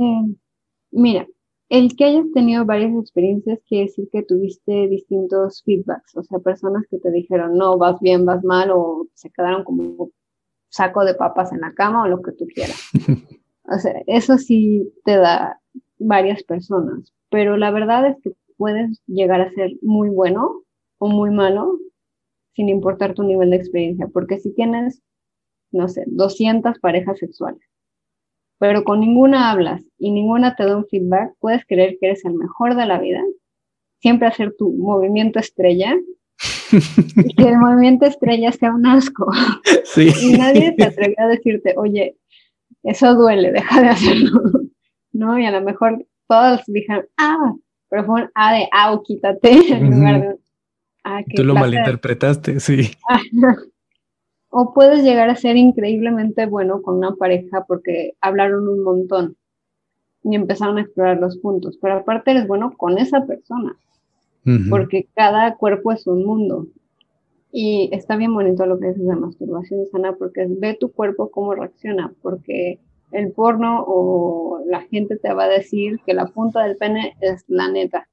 [0.92, 1.28] mira,
[1.70, 6.84] el que hayas tenido varias experiencias quiere decir que tuviste distintos feedbacks, o sea, personas
[6.90, 10.10] que te dijeron, no, vas bien, vas mal, o se quedaron como
[10.70, 12.90] saco de papas en la cama o lo que tú quieras.
[13.64, 15.62] o sea, eso sí te da
[16.00, 20.64] varias personas, pero la verdad es que puedes llegar a ser muy bueno
[20.98, 21.78] o muy malo
[22.54, 25.02] sin importar tu nivel de experiencia, porque si tienes,
[25.72, 27.62] no sé, 200 parejas sexuales,
[28.60, 32.34] pero con ninguna hablas y ninguna te da un feedback, puedes creer que eres el
[32.34, 33.24] mejor de la vida,
[34.00, 35.96] siempre hacer tu movimiento estrella
[36.72, 39.32] y que el movimiento estrella sea un asco.
[39.98, 42.16] Y nadie te atreve a decirte, oye,
[42.84, 44.40] eso duele, deja de hacerlo.
[45.12, 45.40] ¿No?
[45.40, 47.54] Y a lo mejor todos dijeron, ah,
[47.90, 50.36] pero fue un A de au, quítate, en lugar de
[51.04, 52.92] Ah, Tú lo malinterpretaste, sí.
[54.62, 59.38] o puedes llegar a ser increíblemente bueno con una pareja porque hablaron un montón
[60.22, 63.78] y empezaron a explorar los puntos, pero aparte eres bueno con esa persona,
[64.70, 66.68] porque cada cuerpo es un mundo.
[67.54, 71.32] Y está bien bonito lo que dices de masturbación sana, porque es ve tu cuerpo
[71.32, 72.80] cómo reacciona, porque
[73.14, 77.46] el porno o la gente te va a decir que la punta del pene es
[77.48, 78.10] la neta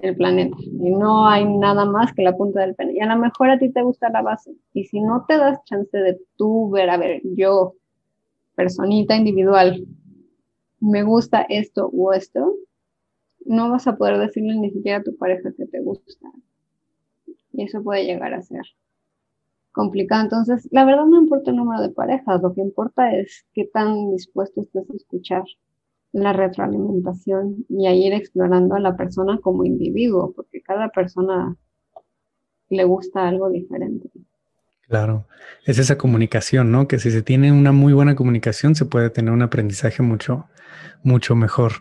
[0.00, 0.56] del planeta.
[0.60, 2.94] Y no hay nada más que la punta del pene.
[2.94, 4.54] Y a lo mejor a ti te gusta la base.
[4.72, 7.74] Y si no te das chance de tú ver, a ver, yo,
[8.54, 9.86] personita individual,
[10.80, 12.54] me gusta esto o esto,
[13.44, 16.28] no vas a poder decirle ni siquiera a tu pareja que te gusta.
[17.52, 18.62] Y eso puede llegar a ser
[19.72, 20.22] complicado.
[20.24, 24.10] Entonces, la verdad no importa el número de parejas, lo que importa es qué tan
[24.10, 25.44] dispuesto estás a escuchar
[26.12, 31.56] la retroalimentación y a ir explorando a la persona como individuo, porque cada persona
[32.70, 34.10] le gusta algo diferente.
[34.88, 35.26] Claro,
[35.66, 36.88] es esa comunicación, ¿no?
[36.88, 40.46] Que si se tiene una muy buena comunicación, se puede tener un aprendizaje mucho,
[41.02, 41.72] mucho mejor.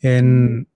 [0.00, 0.68] En,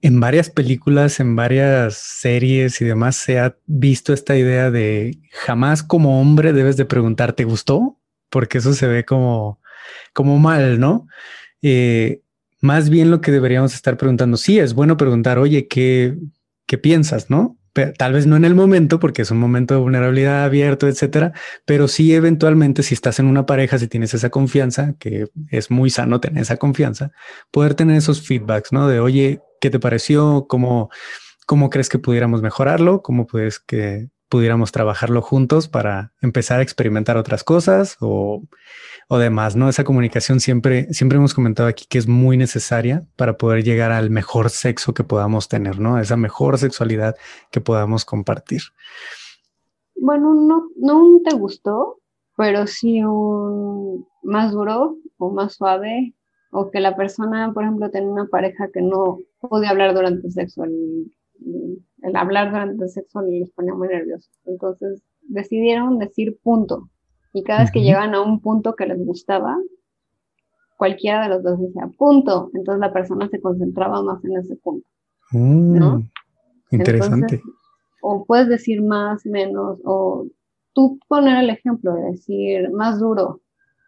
[0.00, 5.82] en varias películas, en varias series y demás, se ha visto esta idea de jamás
[5.82, 7.98] como hombre debes de preguntar, ¿te gustó?
[8.30, 9.60] Porque eso se ve como,
[10.12, 11.08] como mal, ¿no?
[11.62, 12.22] Eh,
[12.60, 16.16] más bien lo que deberíamos estar preguntando, sí, es bueno preguntar, oye, ¿qué,
[16.66, 17.58] que piensas, ¿no?
[17.96, 21.32] tal vez no en el momento, porque es un momento de vulnerabilidad abierto, etcétera,
[21.64, 25.90] pero sí eventualmente si estás en una pareja, si tienes esa confianza, que es muy
[25.90, 27.12] sano tener esa confianza,
[27.50, 28.88] poder tener esos feedbacks, ¿no?
[28.88, 30.46] De, oye, ¿qué te pareció?
[30.48, 30.90] ¿Cómo,
[31.46, 33.02] cómo crees que pudiéramos mejorarlo?
[33.02, 38.42] ¿Cómo puedes que pudiéramos trabajarlo juntos para empezar a experimentar otras cosas o,
[39.08, 39.68] o demás, ¿no?
[39.68, 44.10] Esa comunicación siempre, siempre hemos comentado aquí que es muy necesaria para poder llegar al
[44.10, 45.98] mejor sexo que podamos tener, ¿no?
[45.98, 47.16] Esa mejor sexualidad
[47.50, 48.60] que podamos compartir.
[49.96, 52.00] Bueno, no, no un te gustó,
[52.36, 56.14] pero sí un más duro o más suave,
[56.50, 60.32] o que la persona, por ejemplo, tenía una pareja que no podía hablar durante el
[60.32, 64.30] sexo, el hablar durante el sexo les ponía muy nerviosos.
[64.44, 66.90] Entonces decidieron decir punto.
[67.38, 69.56] Y cada vez que llegaban a un punto que les gustaba,
[70.76, 72.50] cualquiera de los dos decía punto.
[72.52, 74.88] Entonces la persona se concentraba más en ese punto.
[75.30, 75.98] ¿No?
[75.98, 76.10] Mm,
[76.72, 77.40] interesante.
[78.02, 80.26] o puedes decir más, menos, o
[80.72, 83.40] tú poner el ejemplo de decir más duro,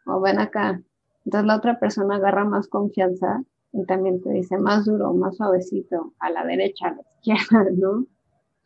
[0.07, 0.81] o ven acá.
[1.25, 6.13] Entonces la otra persona agarra más confianza y también te dice más duro, más suavecito,
[6.21, 8.07] a la derecha, a la izquierda, ¿no?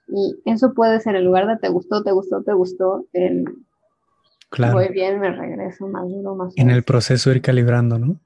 [0.09, 3.47] Y eso puede ser en lugar de te gustó, te gustó, te gustó, el
[4.55, 4.75] claro.
[4.75, 8.21] muy bien, me regreso más duro, más En el proceso ir calibrando, ¿no?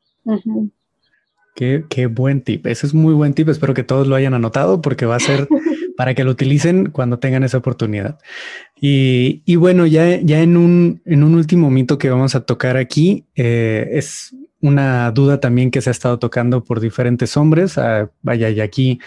[1.54, 2.66] qué, qué buen tip.
[2.66, 3.48] Ese es muy buen tip.
[3.48, 5.48] Espero que todos lo hayan anotado porque va a ser
[5.96, 8.18] para que lo utilicen cuando tengan esa oportunidad.
[8.80, 12.76] Y, y bueno, ya, ya en, un, en un último mito que vamos a tocar
[12.76, 17.76] aquí, eh, es una duda también que se ha estado tocando por diferentes hombres.
[17.76, 19.00] Ah, vaya, y aquí,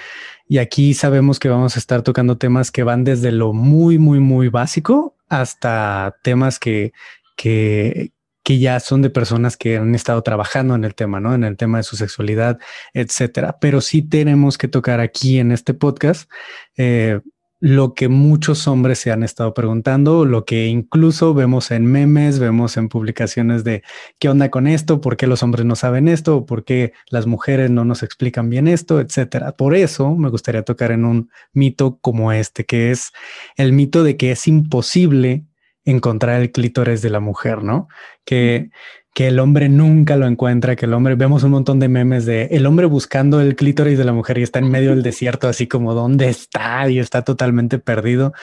[0.49, 4.19] y aquí sabemos que vamos a estar tocando temas que van desde lo muy, muy,
[4.19, 6.91] muy básico hasta temas que,
[7.37, 8.11] que,
[8.43, 11.33] que ya son de personas que han estado trabajando en el tema, ¿no?
[11.33, 12.59] En el tema de su sexualidad,
[12.93, 13.57] etcétera.
[13.61, 16.29] Pero sí tenemos que tocar aquí en este podcast
[16.75, 17.21] eh,
[17.61, 22.75] lo que muchos hombres se han estado preguntando, lo que incluso vemos en memes, vemos
[22.75, 23.83] en publicaciones de
[24.19, 27.69] qué onda con esto, por qué los hombres no saben esto, por qué las mujeres
[27.69, 29.51] no nos explican bien esto, etcétera.
[29.51, 33.11] Por eso me gustaría tocar en un mito como este, que es
[33.55, 35.45] el mito de que es imposible
[35.85, 37.87] encontrar el clítoris de la mujer, ¿no?
[38.25, 38.71] Que
[39.13, 42.45] que el hombre nunca lo encuentra, que el hombre, vemos un montón de memes de
[42.51, 45.67] el hombre buscando el clítoris de la mujer y está en medio del desierto, así
[45.67, 48.33] como dónde está y está totalmente perdido.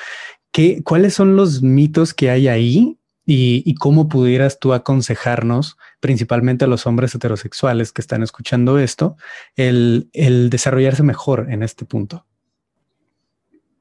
[0.53, 2.99] ¿Qué, ¿Cuáles son los mitos que hay ahí
[3.31, 9.17] y, cómo pudieras tú aconsejarnos, principalmente a los hombres heterosexuales que están escuchando esto,
[9.57, 12.25] el, el desarrollarse mejor en este punto?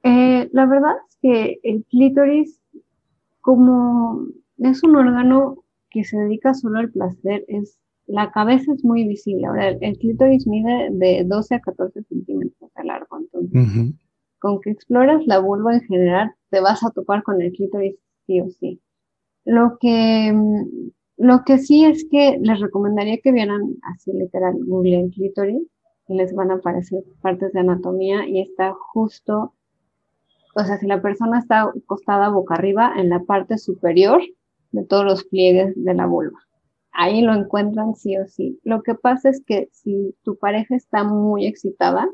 [0.03, 2.59] Eh, la verdad es que el clítoris,
[3.39, 4.25] como
[4.57, 5.63] es un órgano
[5.97, 9.47] que se dedica solo al placer es, la cabeza es muy visible.
[9.47, 13.95] Ahora, el, clítoris mide de 12 a 14 centímetros de largo, entonces,
[14.39, 17.95] con que exploras la vulva en general, te vas a topar con el clítoris
[18.27, 18.79] sí o sí.
[19.43, 20.35] Lo que,
[21.17, 25.63] lo que sí es que les recomendaría que vieran así literal Google el clítoris
[26.09, 29.55] y les van a aparecer partes de anatomía y está justo,
[30.55, 34.21] o sea, si la persona está acostada boca arriba en la parte superior
[34.77, 36.39] de todos los pliegues de la vulva.
[36.91, 38.59] Ahí lo encuentran sí o sí.
[38.63, 42.09] Lo que pasa es que si tu pareja está muy excitada,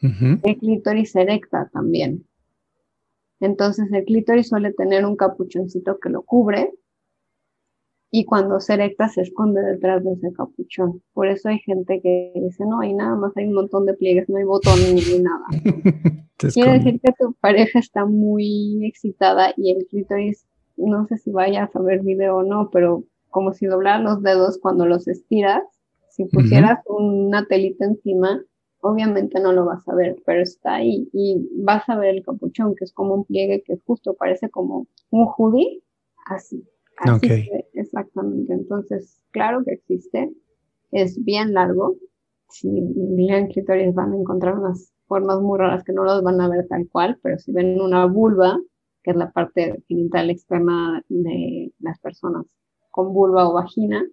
[0.00, 2.24] el clítoris se erecta también.
[3.40, 6.72] Entonces el clítoris suele tener un capuchoncito que lo cubre
[8.10, 11.02] y cuando se erecta se esconde detrás de ese capuchón.
[11.12, 14.28] Por eso hay gente que dice, no, hay nada más, hay un montón de pliegues,
[14.28, 15.46] no hay botón ni nada.
[16.38, 20.47] Quiere decir que tu pareja está muy excitada y el clítoris
[20.78, 24.58] no sé si vayas a ver video o no, pero como si doblaras los dedos
[24.58, 25.62] cuando los estiras,
[26.10, 28.42] si pusieras una telita encima,
[28.80, 32.74] obviamente no lo vas a ver, pero está ahí y vas a ver el capuchón,
[32.74, 35.82] que es como un pliegue que justo parece como un hoodie,
[36.26, 36.64] así.
[36.96, 37.48] Así
[37.78, 38.52] exactamente.
[38.52, 40.32] Entonces, claro que existe,
[40.90, 41.96] es bien largo.
[42.50, 46.48] Si miran clitoris van a encontrar unas formas muy raras que no los van a
[46.48, 48.58] ver tal cual, pero si ven una vulva,
[49.02, 52.46] que es la parte genital extrema de las personas
[52.90, 54.04] con vulva o vagina,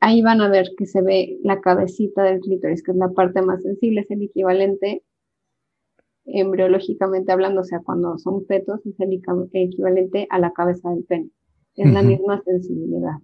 [0.00, 3.42] ahí van a ver que se ve la cabecita del clítoris, que es la parte
[3.42, 5.02] más sensible, es el equivalente
[6.24, 9.20] embriológicamente hablando, o sea, cuando son fetos, es el
[9.52, 11.30] equivalente a la cabeza del pene.
[11.76, 13.16] Es la misma sensibilidad.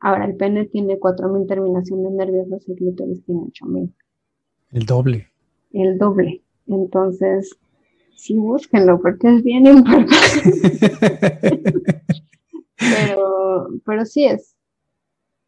[0.00, 3.92] Ahora, el pene tiene 4.000 terminaciones nerviosas, el clítoris tiene 8.000.
[4.72, 5.28] El doble.
[5.72, 6.42] El doble.
[6.66, 7.56] Entonces,
[8.16, 10.14] sí búsquenlo porque es bien importante.
[12.76, 14.56] pero, pero sí es,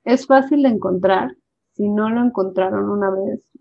[0.05, 1.37] es fácil de encontrar
[1.79, 3.53] si no lo encontraron una vez,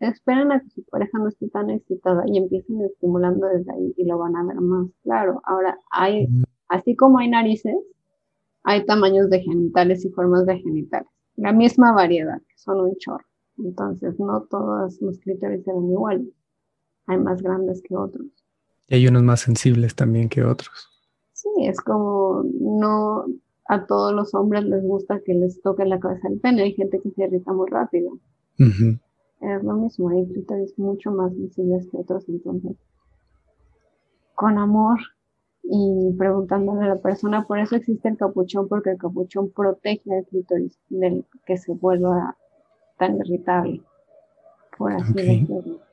[0.00, 4.06] esperan a que su pareja no esté tan excitada y empiecen estimulando desde ahí y
[4.06, 5.42] lo van a ver más claro.
[5.44, 6.28] Ahora, hay,
[6.68, 7.76] así como hay narices,
[8.62, 11.10] hay tamaños de genitales y formas de genitales.
[11.36, 13.26] La misma variedad, que son un chorro.
[13.58, 16.28] Entonces, no todos los clítoris se ven iguales.
[17.06, 18.37] Hay más grandes que otros.
[18.88, 20.88] Y hay unos más sensibles también que otros.
[21.32, 23.26] Sí, es como no
[23.68, 26.62] a todos los hombres les gusta que les toque la cabeza el pene.
[26.62, 28.18] Hay gente que se irrita muy rápido.
[28.58, 32.28] Es lo mismo, hay clítoris mucho más sensibles que otros.
[32.28, 32.76] Entonces,
[34.34, 34.98] con amor
[35.62, 40.24] y preguntándole a la persona, por eso existe el capuchón, porque el capuchón protege el
[40.24, 42.36] clítoris del que se vuelva
[42.98, 43.82] tan irritable,
[44.76, 45.87] por así decirlo.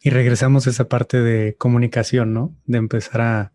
[0.00, 2.56] Y regresamos a esa parte de comunicación, ¿no?
[2.66, 3.52] De empezar a,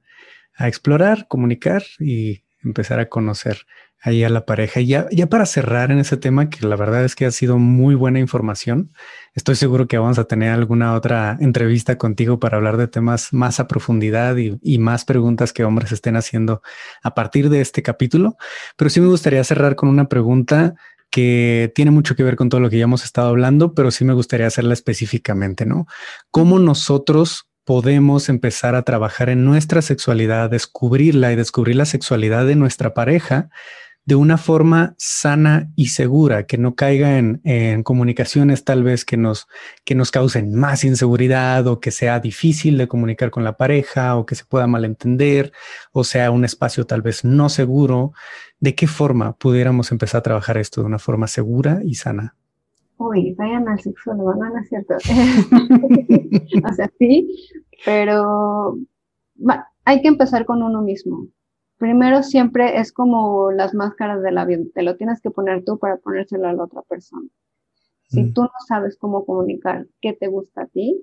[0.59, 3.65] explorar, comunicar y empezar a conocer
[3.99, 4.81] ahí a la pareja.
[4.81, 7.95] Y ya, para cerrar en ese tema, que la verdad es que ha sido muy
[7.95, 8.91] buena información,
[9.33, 13.61] estoy seguro que vamos a tener alguna otra entrevista contigo para hablar de temas más
[13.61, 16.61] a profundidad y más preguntas que hombres estén haciendo
[17.01, 18.35] a partir de este capítulo.
[18.75, 20.75] Pero sí me gustaría cerrar con una pregunta
[21.13, 24.03] que tiene mucho que ver con todo lo que ya hemos estado hablando, pero sí
[24.03, 25.85] me gustaría hacerla específicamente, ¿no?
[26.31, 32.55] ¿Cómo nosotros podemos empezar a trabajar en nuestra sexualidad, descubrirla y descubrir la sexualidad de
[32.55, 33.51] nuestra pareja
[34.05, 39.47] de una forma sana y segura, que no caiga en, comunicaciones tal vez que nos,
[39.85, 44.25] que nos causen más inseguridad o que sea difícil de comunicar con la pareja o
[44.25, 45.53] que se pueda malentender
[45.91, 48.13] o sea un espacio tal vez no seguro.
[48.63, 52.35] ¿De qué forma pudiéramos empezar a trabajar esto de una forma segura y sana?
[52.97, 54.95] Uy, vayan al sexólogo, no, no es cierto.
[56.69, 57.27] o sea, sí,
[57.83, 58.77] pero
[59.83, 61.27] hay que empezar con uno mismo
[61.83, 65.97] primero siempre es como las máscaras del avión, te lo tienes que poner tú para
[65.97, 67.27] ponérselo a la otra persona.
[68.07, 68.33] Si mm.
[68.33, 70.97] tú no sabes cómo comunicar qué te gusta a ti,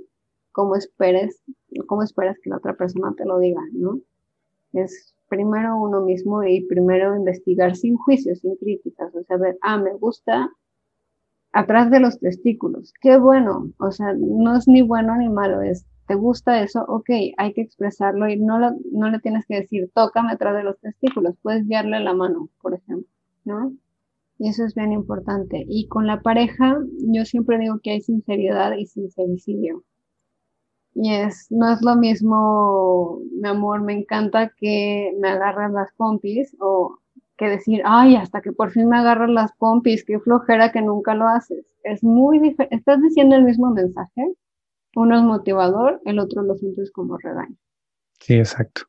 [0.53, 1.43] cómo esperes,
[1.87, 4.01] cómo esperas que la otra persona te lo diga, ¿no?
[4.73, 9.79] Es primero uno mismo y primero investigar sin juicios, sin críticas, o sea, ver, ah,
[9.79, 10.51] me gusta
[11.53, 15.87] atrás de los testículos, qué bueno, o sea, no es ni bueno ni malo, es
[16.11, 16.85] ¿Te gusta eso?
[16.89, 18.59] Ok, hay que expresarlo y no,
[18.91, 22.75] no le tienes que decir, tócame atrás de los testículos, puedes guiarle la mano, por
[22.75, 23.07] ejemplo,
[23.45, 23.73] ¿no?
[24.37, 25.65] Y eso es bien importante.
[25.69, 29.85] Y con la pareja, yo siempre digo que hay sinceridad y sincericidio.
[30.95, 36.57] Y es, no es lo mismo, mi amor, me encanta que me agarras las pompis
[36.61, 36.99] o
[37.37, 41.15] que decir, ay, hasta que por fin me agarras las pompis, qué flojera que nunca
[41.15, 41.65] lo haces.
[41.85, 42.77] Es muy diferente.
[42.77, 44.35] Estás diciendo el mismo mensaje,
[44.95, 47.57] uno es motivador, el otro lo sientes como regaño.
[48.21, 48.83] Sí, exacto.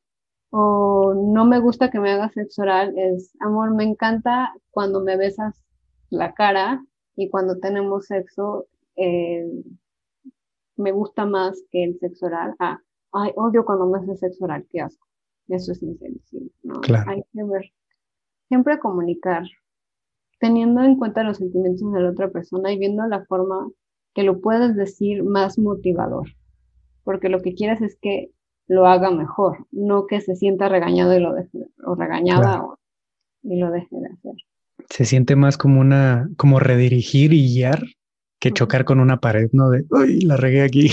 [0.49, 5.15] O no me gusta que me hagas sexo oral, es amor, me encanta cuando me
[5.15, 5.63] besas
[6.09, 6.83] la cara
[7.15, 9.47] y cuando tenemos sexo, eh,
[10.77, 12.55] me gusta más que el sexo oral.
[12.59, 12.79] Ah,
[13.13, 15.07] ay, odio cuando me haces sexo oral, qué asco.
[15.47, 16.81] Eso es insensible, ¿no?
[16.81, 17.11] Claro.
[17.11, 17.71] Hay que ver,
[18.47, 19.43] siempre comunicar,
[20.39, 23.69] teniendo en cuenta los sentimientos de la otra persona y viendo la forma
[24.13, 26.29] que lo puedas decir más motivador,
[27.03, 28.31] porque lo que quieres es que
[28.67, 32.63] lo haga mejor, no que se sienta regañado y lo deje, o regañada
[33.43, 34.35] y lo deje de hacer.
[34.89, 37.83] Se siente más como una, como redirigir y guiar
[38.41, 39.69] que chocar con una pared, ¿no?
[39.69, 40.89] De, uy, la regué aquí.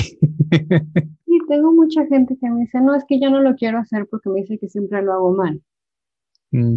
[1.31, 4.07] Y tengo mucha gente que me dice, no, es que yo no lo quiero hacer
[4.11, 5.63] porque me dice que siempre lo hago mal.
[6.53, 6.77] Mm.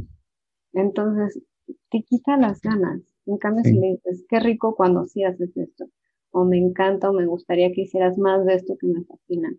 [0.74, 1.42] Entonces,
[1.90, 3.02] te quita las ganas.
[3.26, 5.90] En cambio, si le dices, qué rico cuando sí haces esto
[6.32, 9.54] o me encanta o me gustaría que hicieras más de esto que me fascina,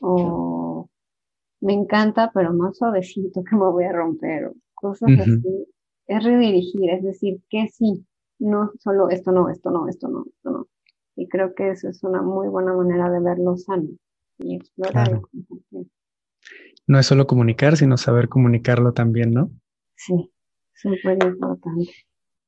[0.00, 0.88] o
[1.60, 5.66] me encanta pero más suavecito que me voy a romper, o cosas así.
[6.06, 8.06] Es redirigir, es decir, que sí,
[8.38, 10.68] no solo esto no, esto no, esto no, esto no.
[11.16, 13.88] Y creo que eso es una muy buena manera de verlo sano
[14.38, 15.20] y explorar.
[16.86, 19.50] No es solo comunicar, sino saber comunicarlo también, ¿no?
[19.96, 20.30] Sí,
[20.74, 21.90] súper importante.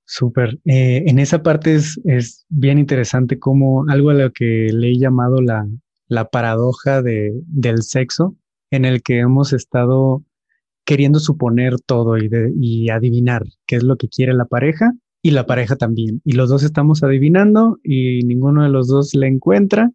[0.05, 0.59] Súper.
[0.64, 4.99] Eh, en esa parte es, es, bien interesante como algo a lo que le he
[4.99, 5.68] llamado la,
[6.09, 8.36] la paradoja de, del sexo,
[8.70, 10.24] en el que hemos estado
[10.84, 14.93] queriendo suponer todo y, de, y adivinar qué es lo que quiere la pareja
[15.23, 16.21] y la pareja también.
[16.25, 19.91] Y los dos estamos adivinando y ninguno de los dos le encuentra.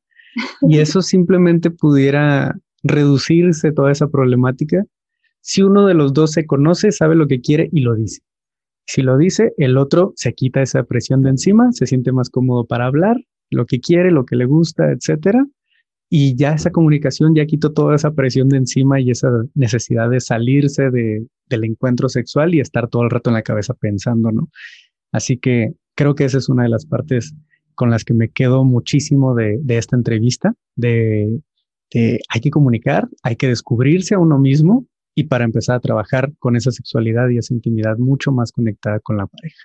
[0.62, 4.84] Y eso simplemente pudiera reducirse toda esa problemática
[5.48, 8.22] si uno de los dos se conoce, sabe lo que quiere y lo dice.
[8.88, 12.66] Si lo dice, el otro se quita esa presión de encima, se siente más cómodo
[12.66, 13.18] para hablar,
[13.52, 15.46] lo que quiere, lo que le gusta, etcétera.
[16.10, 20.20] Y ya esa comunicación ya quitó toda esa presión de encima y esa necesidad de
[20.20, 24.50] salirse de, del encuentro sexual y estar todo el rato en la cabeza pensando, ¿no?
[25.16, 27.34] Así que creo que esa es una de las partes
[27.74, 31.40] con las que me quedo muchísimo de, esta entrevista, de,
[31.94, 34.86] hay que comunicar, hay que descubrirse a uno mismo
[35.16, 39.16] y para empezar a trabajar con esa sexualidad y esa intimidad mucho más conectada con
[39.16, 39.62] la pareja.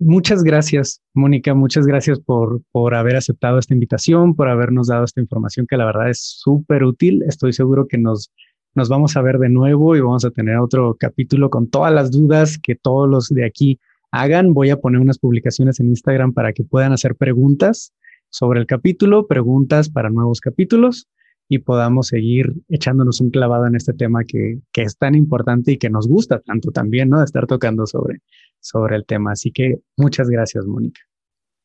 [0.00, 5.20] Muchas gracias, Mónica, muchas gracias por, por haber aceptado esta invitación, por habernos dado esta
[5.20, 7.22] información que la verdad es súper útil.
[7.28, 8.32] Estoy seguro que nos,
[8.74, 12.10] nos vamos a ver de nuevo y vamos a tener otro capítulo con todas las
[12.10, 13.78] dudas que todos los de aquí
[14.12, 14.54] hagan.
[14.54, 17.92] Voy a poner unas publicaciones en Instagram para que puedan hacer preguntas
[18.30, 21.08] sobre el capítulo, preguntas para nuevos capítulos
[21.48, 25.90] y podamos seguir echándonos un clavado en este tema que, es tan importante y que
[25.90, 27.18] nos gusta tanto también, ¿no?
[27.18, 28.20] De estar tocando sobre,
[28.60, 29.32] sobre el tema.
[29.32, 31.00] Así que muchas gracias, Mónica.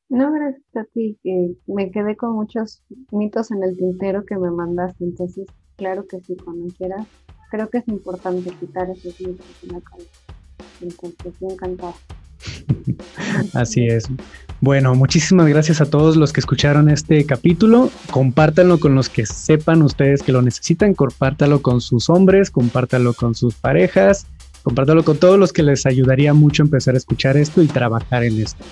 [0.09, 2.81] No, gracias a ti, que me quedé con muchos
[3.11, 7.05] mitos en el tintero que me mandaste, entonces claro que sí, cuando quieras.
[7.49, 10.11] Creo que es importante quitar esos mitos en la cabeza.
[10.81, 11.93] Entonces, encantada.
[13.53, 14.07] Así es.
[14.59, 17.91] Bueno, muchísimas gracias a todos los que escucharon este capítulo.
[18.09, 20.95] Compártanlo con los que sepan ustedes que lo necesitan.
[20.95, 24.25] Compártalo con sus hombres, compártalo con sus parejas,
[24.63, 28.41] compártalo con todos los que les ayudaría mucho empezar a escuchar esto y trabajar en
[28.41, 28.63] esto.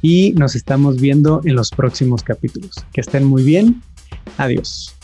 [0.00, 2.74] Y nos estamos viendo en los próximos capítulos.
[2.92, 3.82] Que estén muy bien.
[4.38, 4.94] Adiós.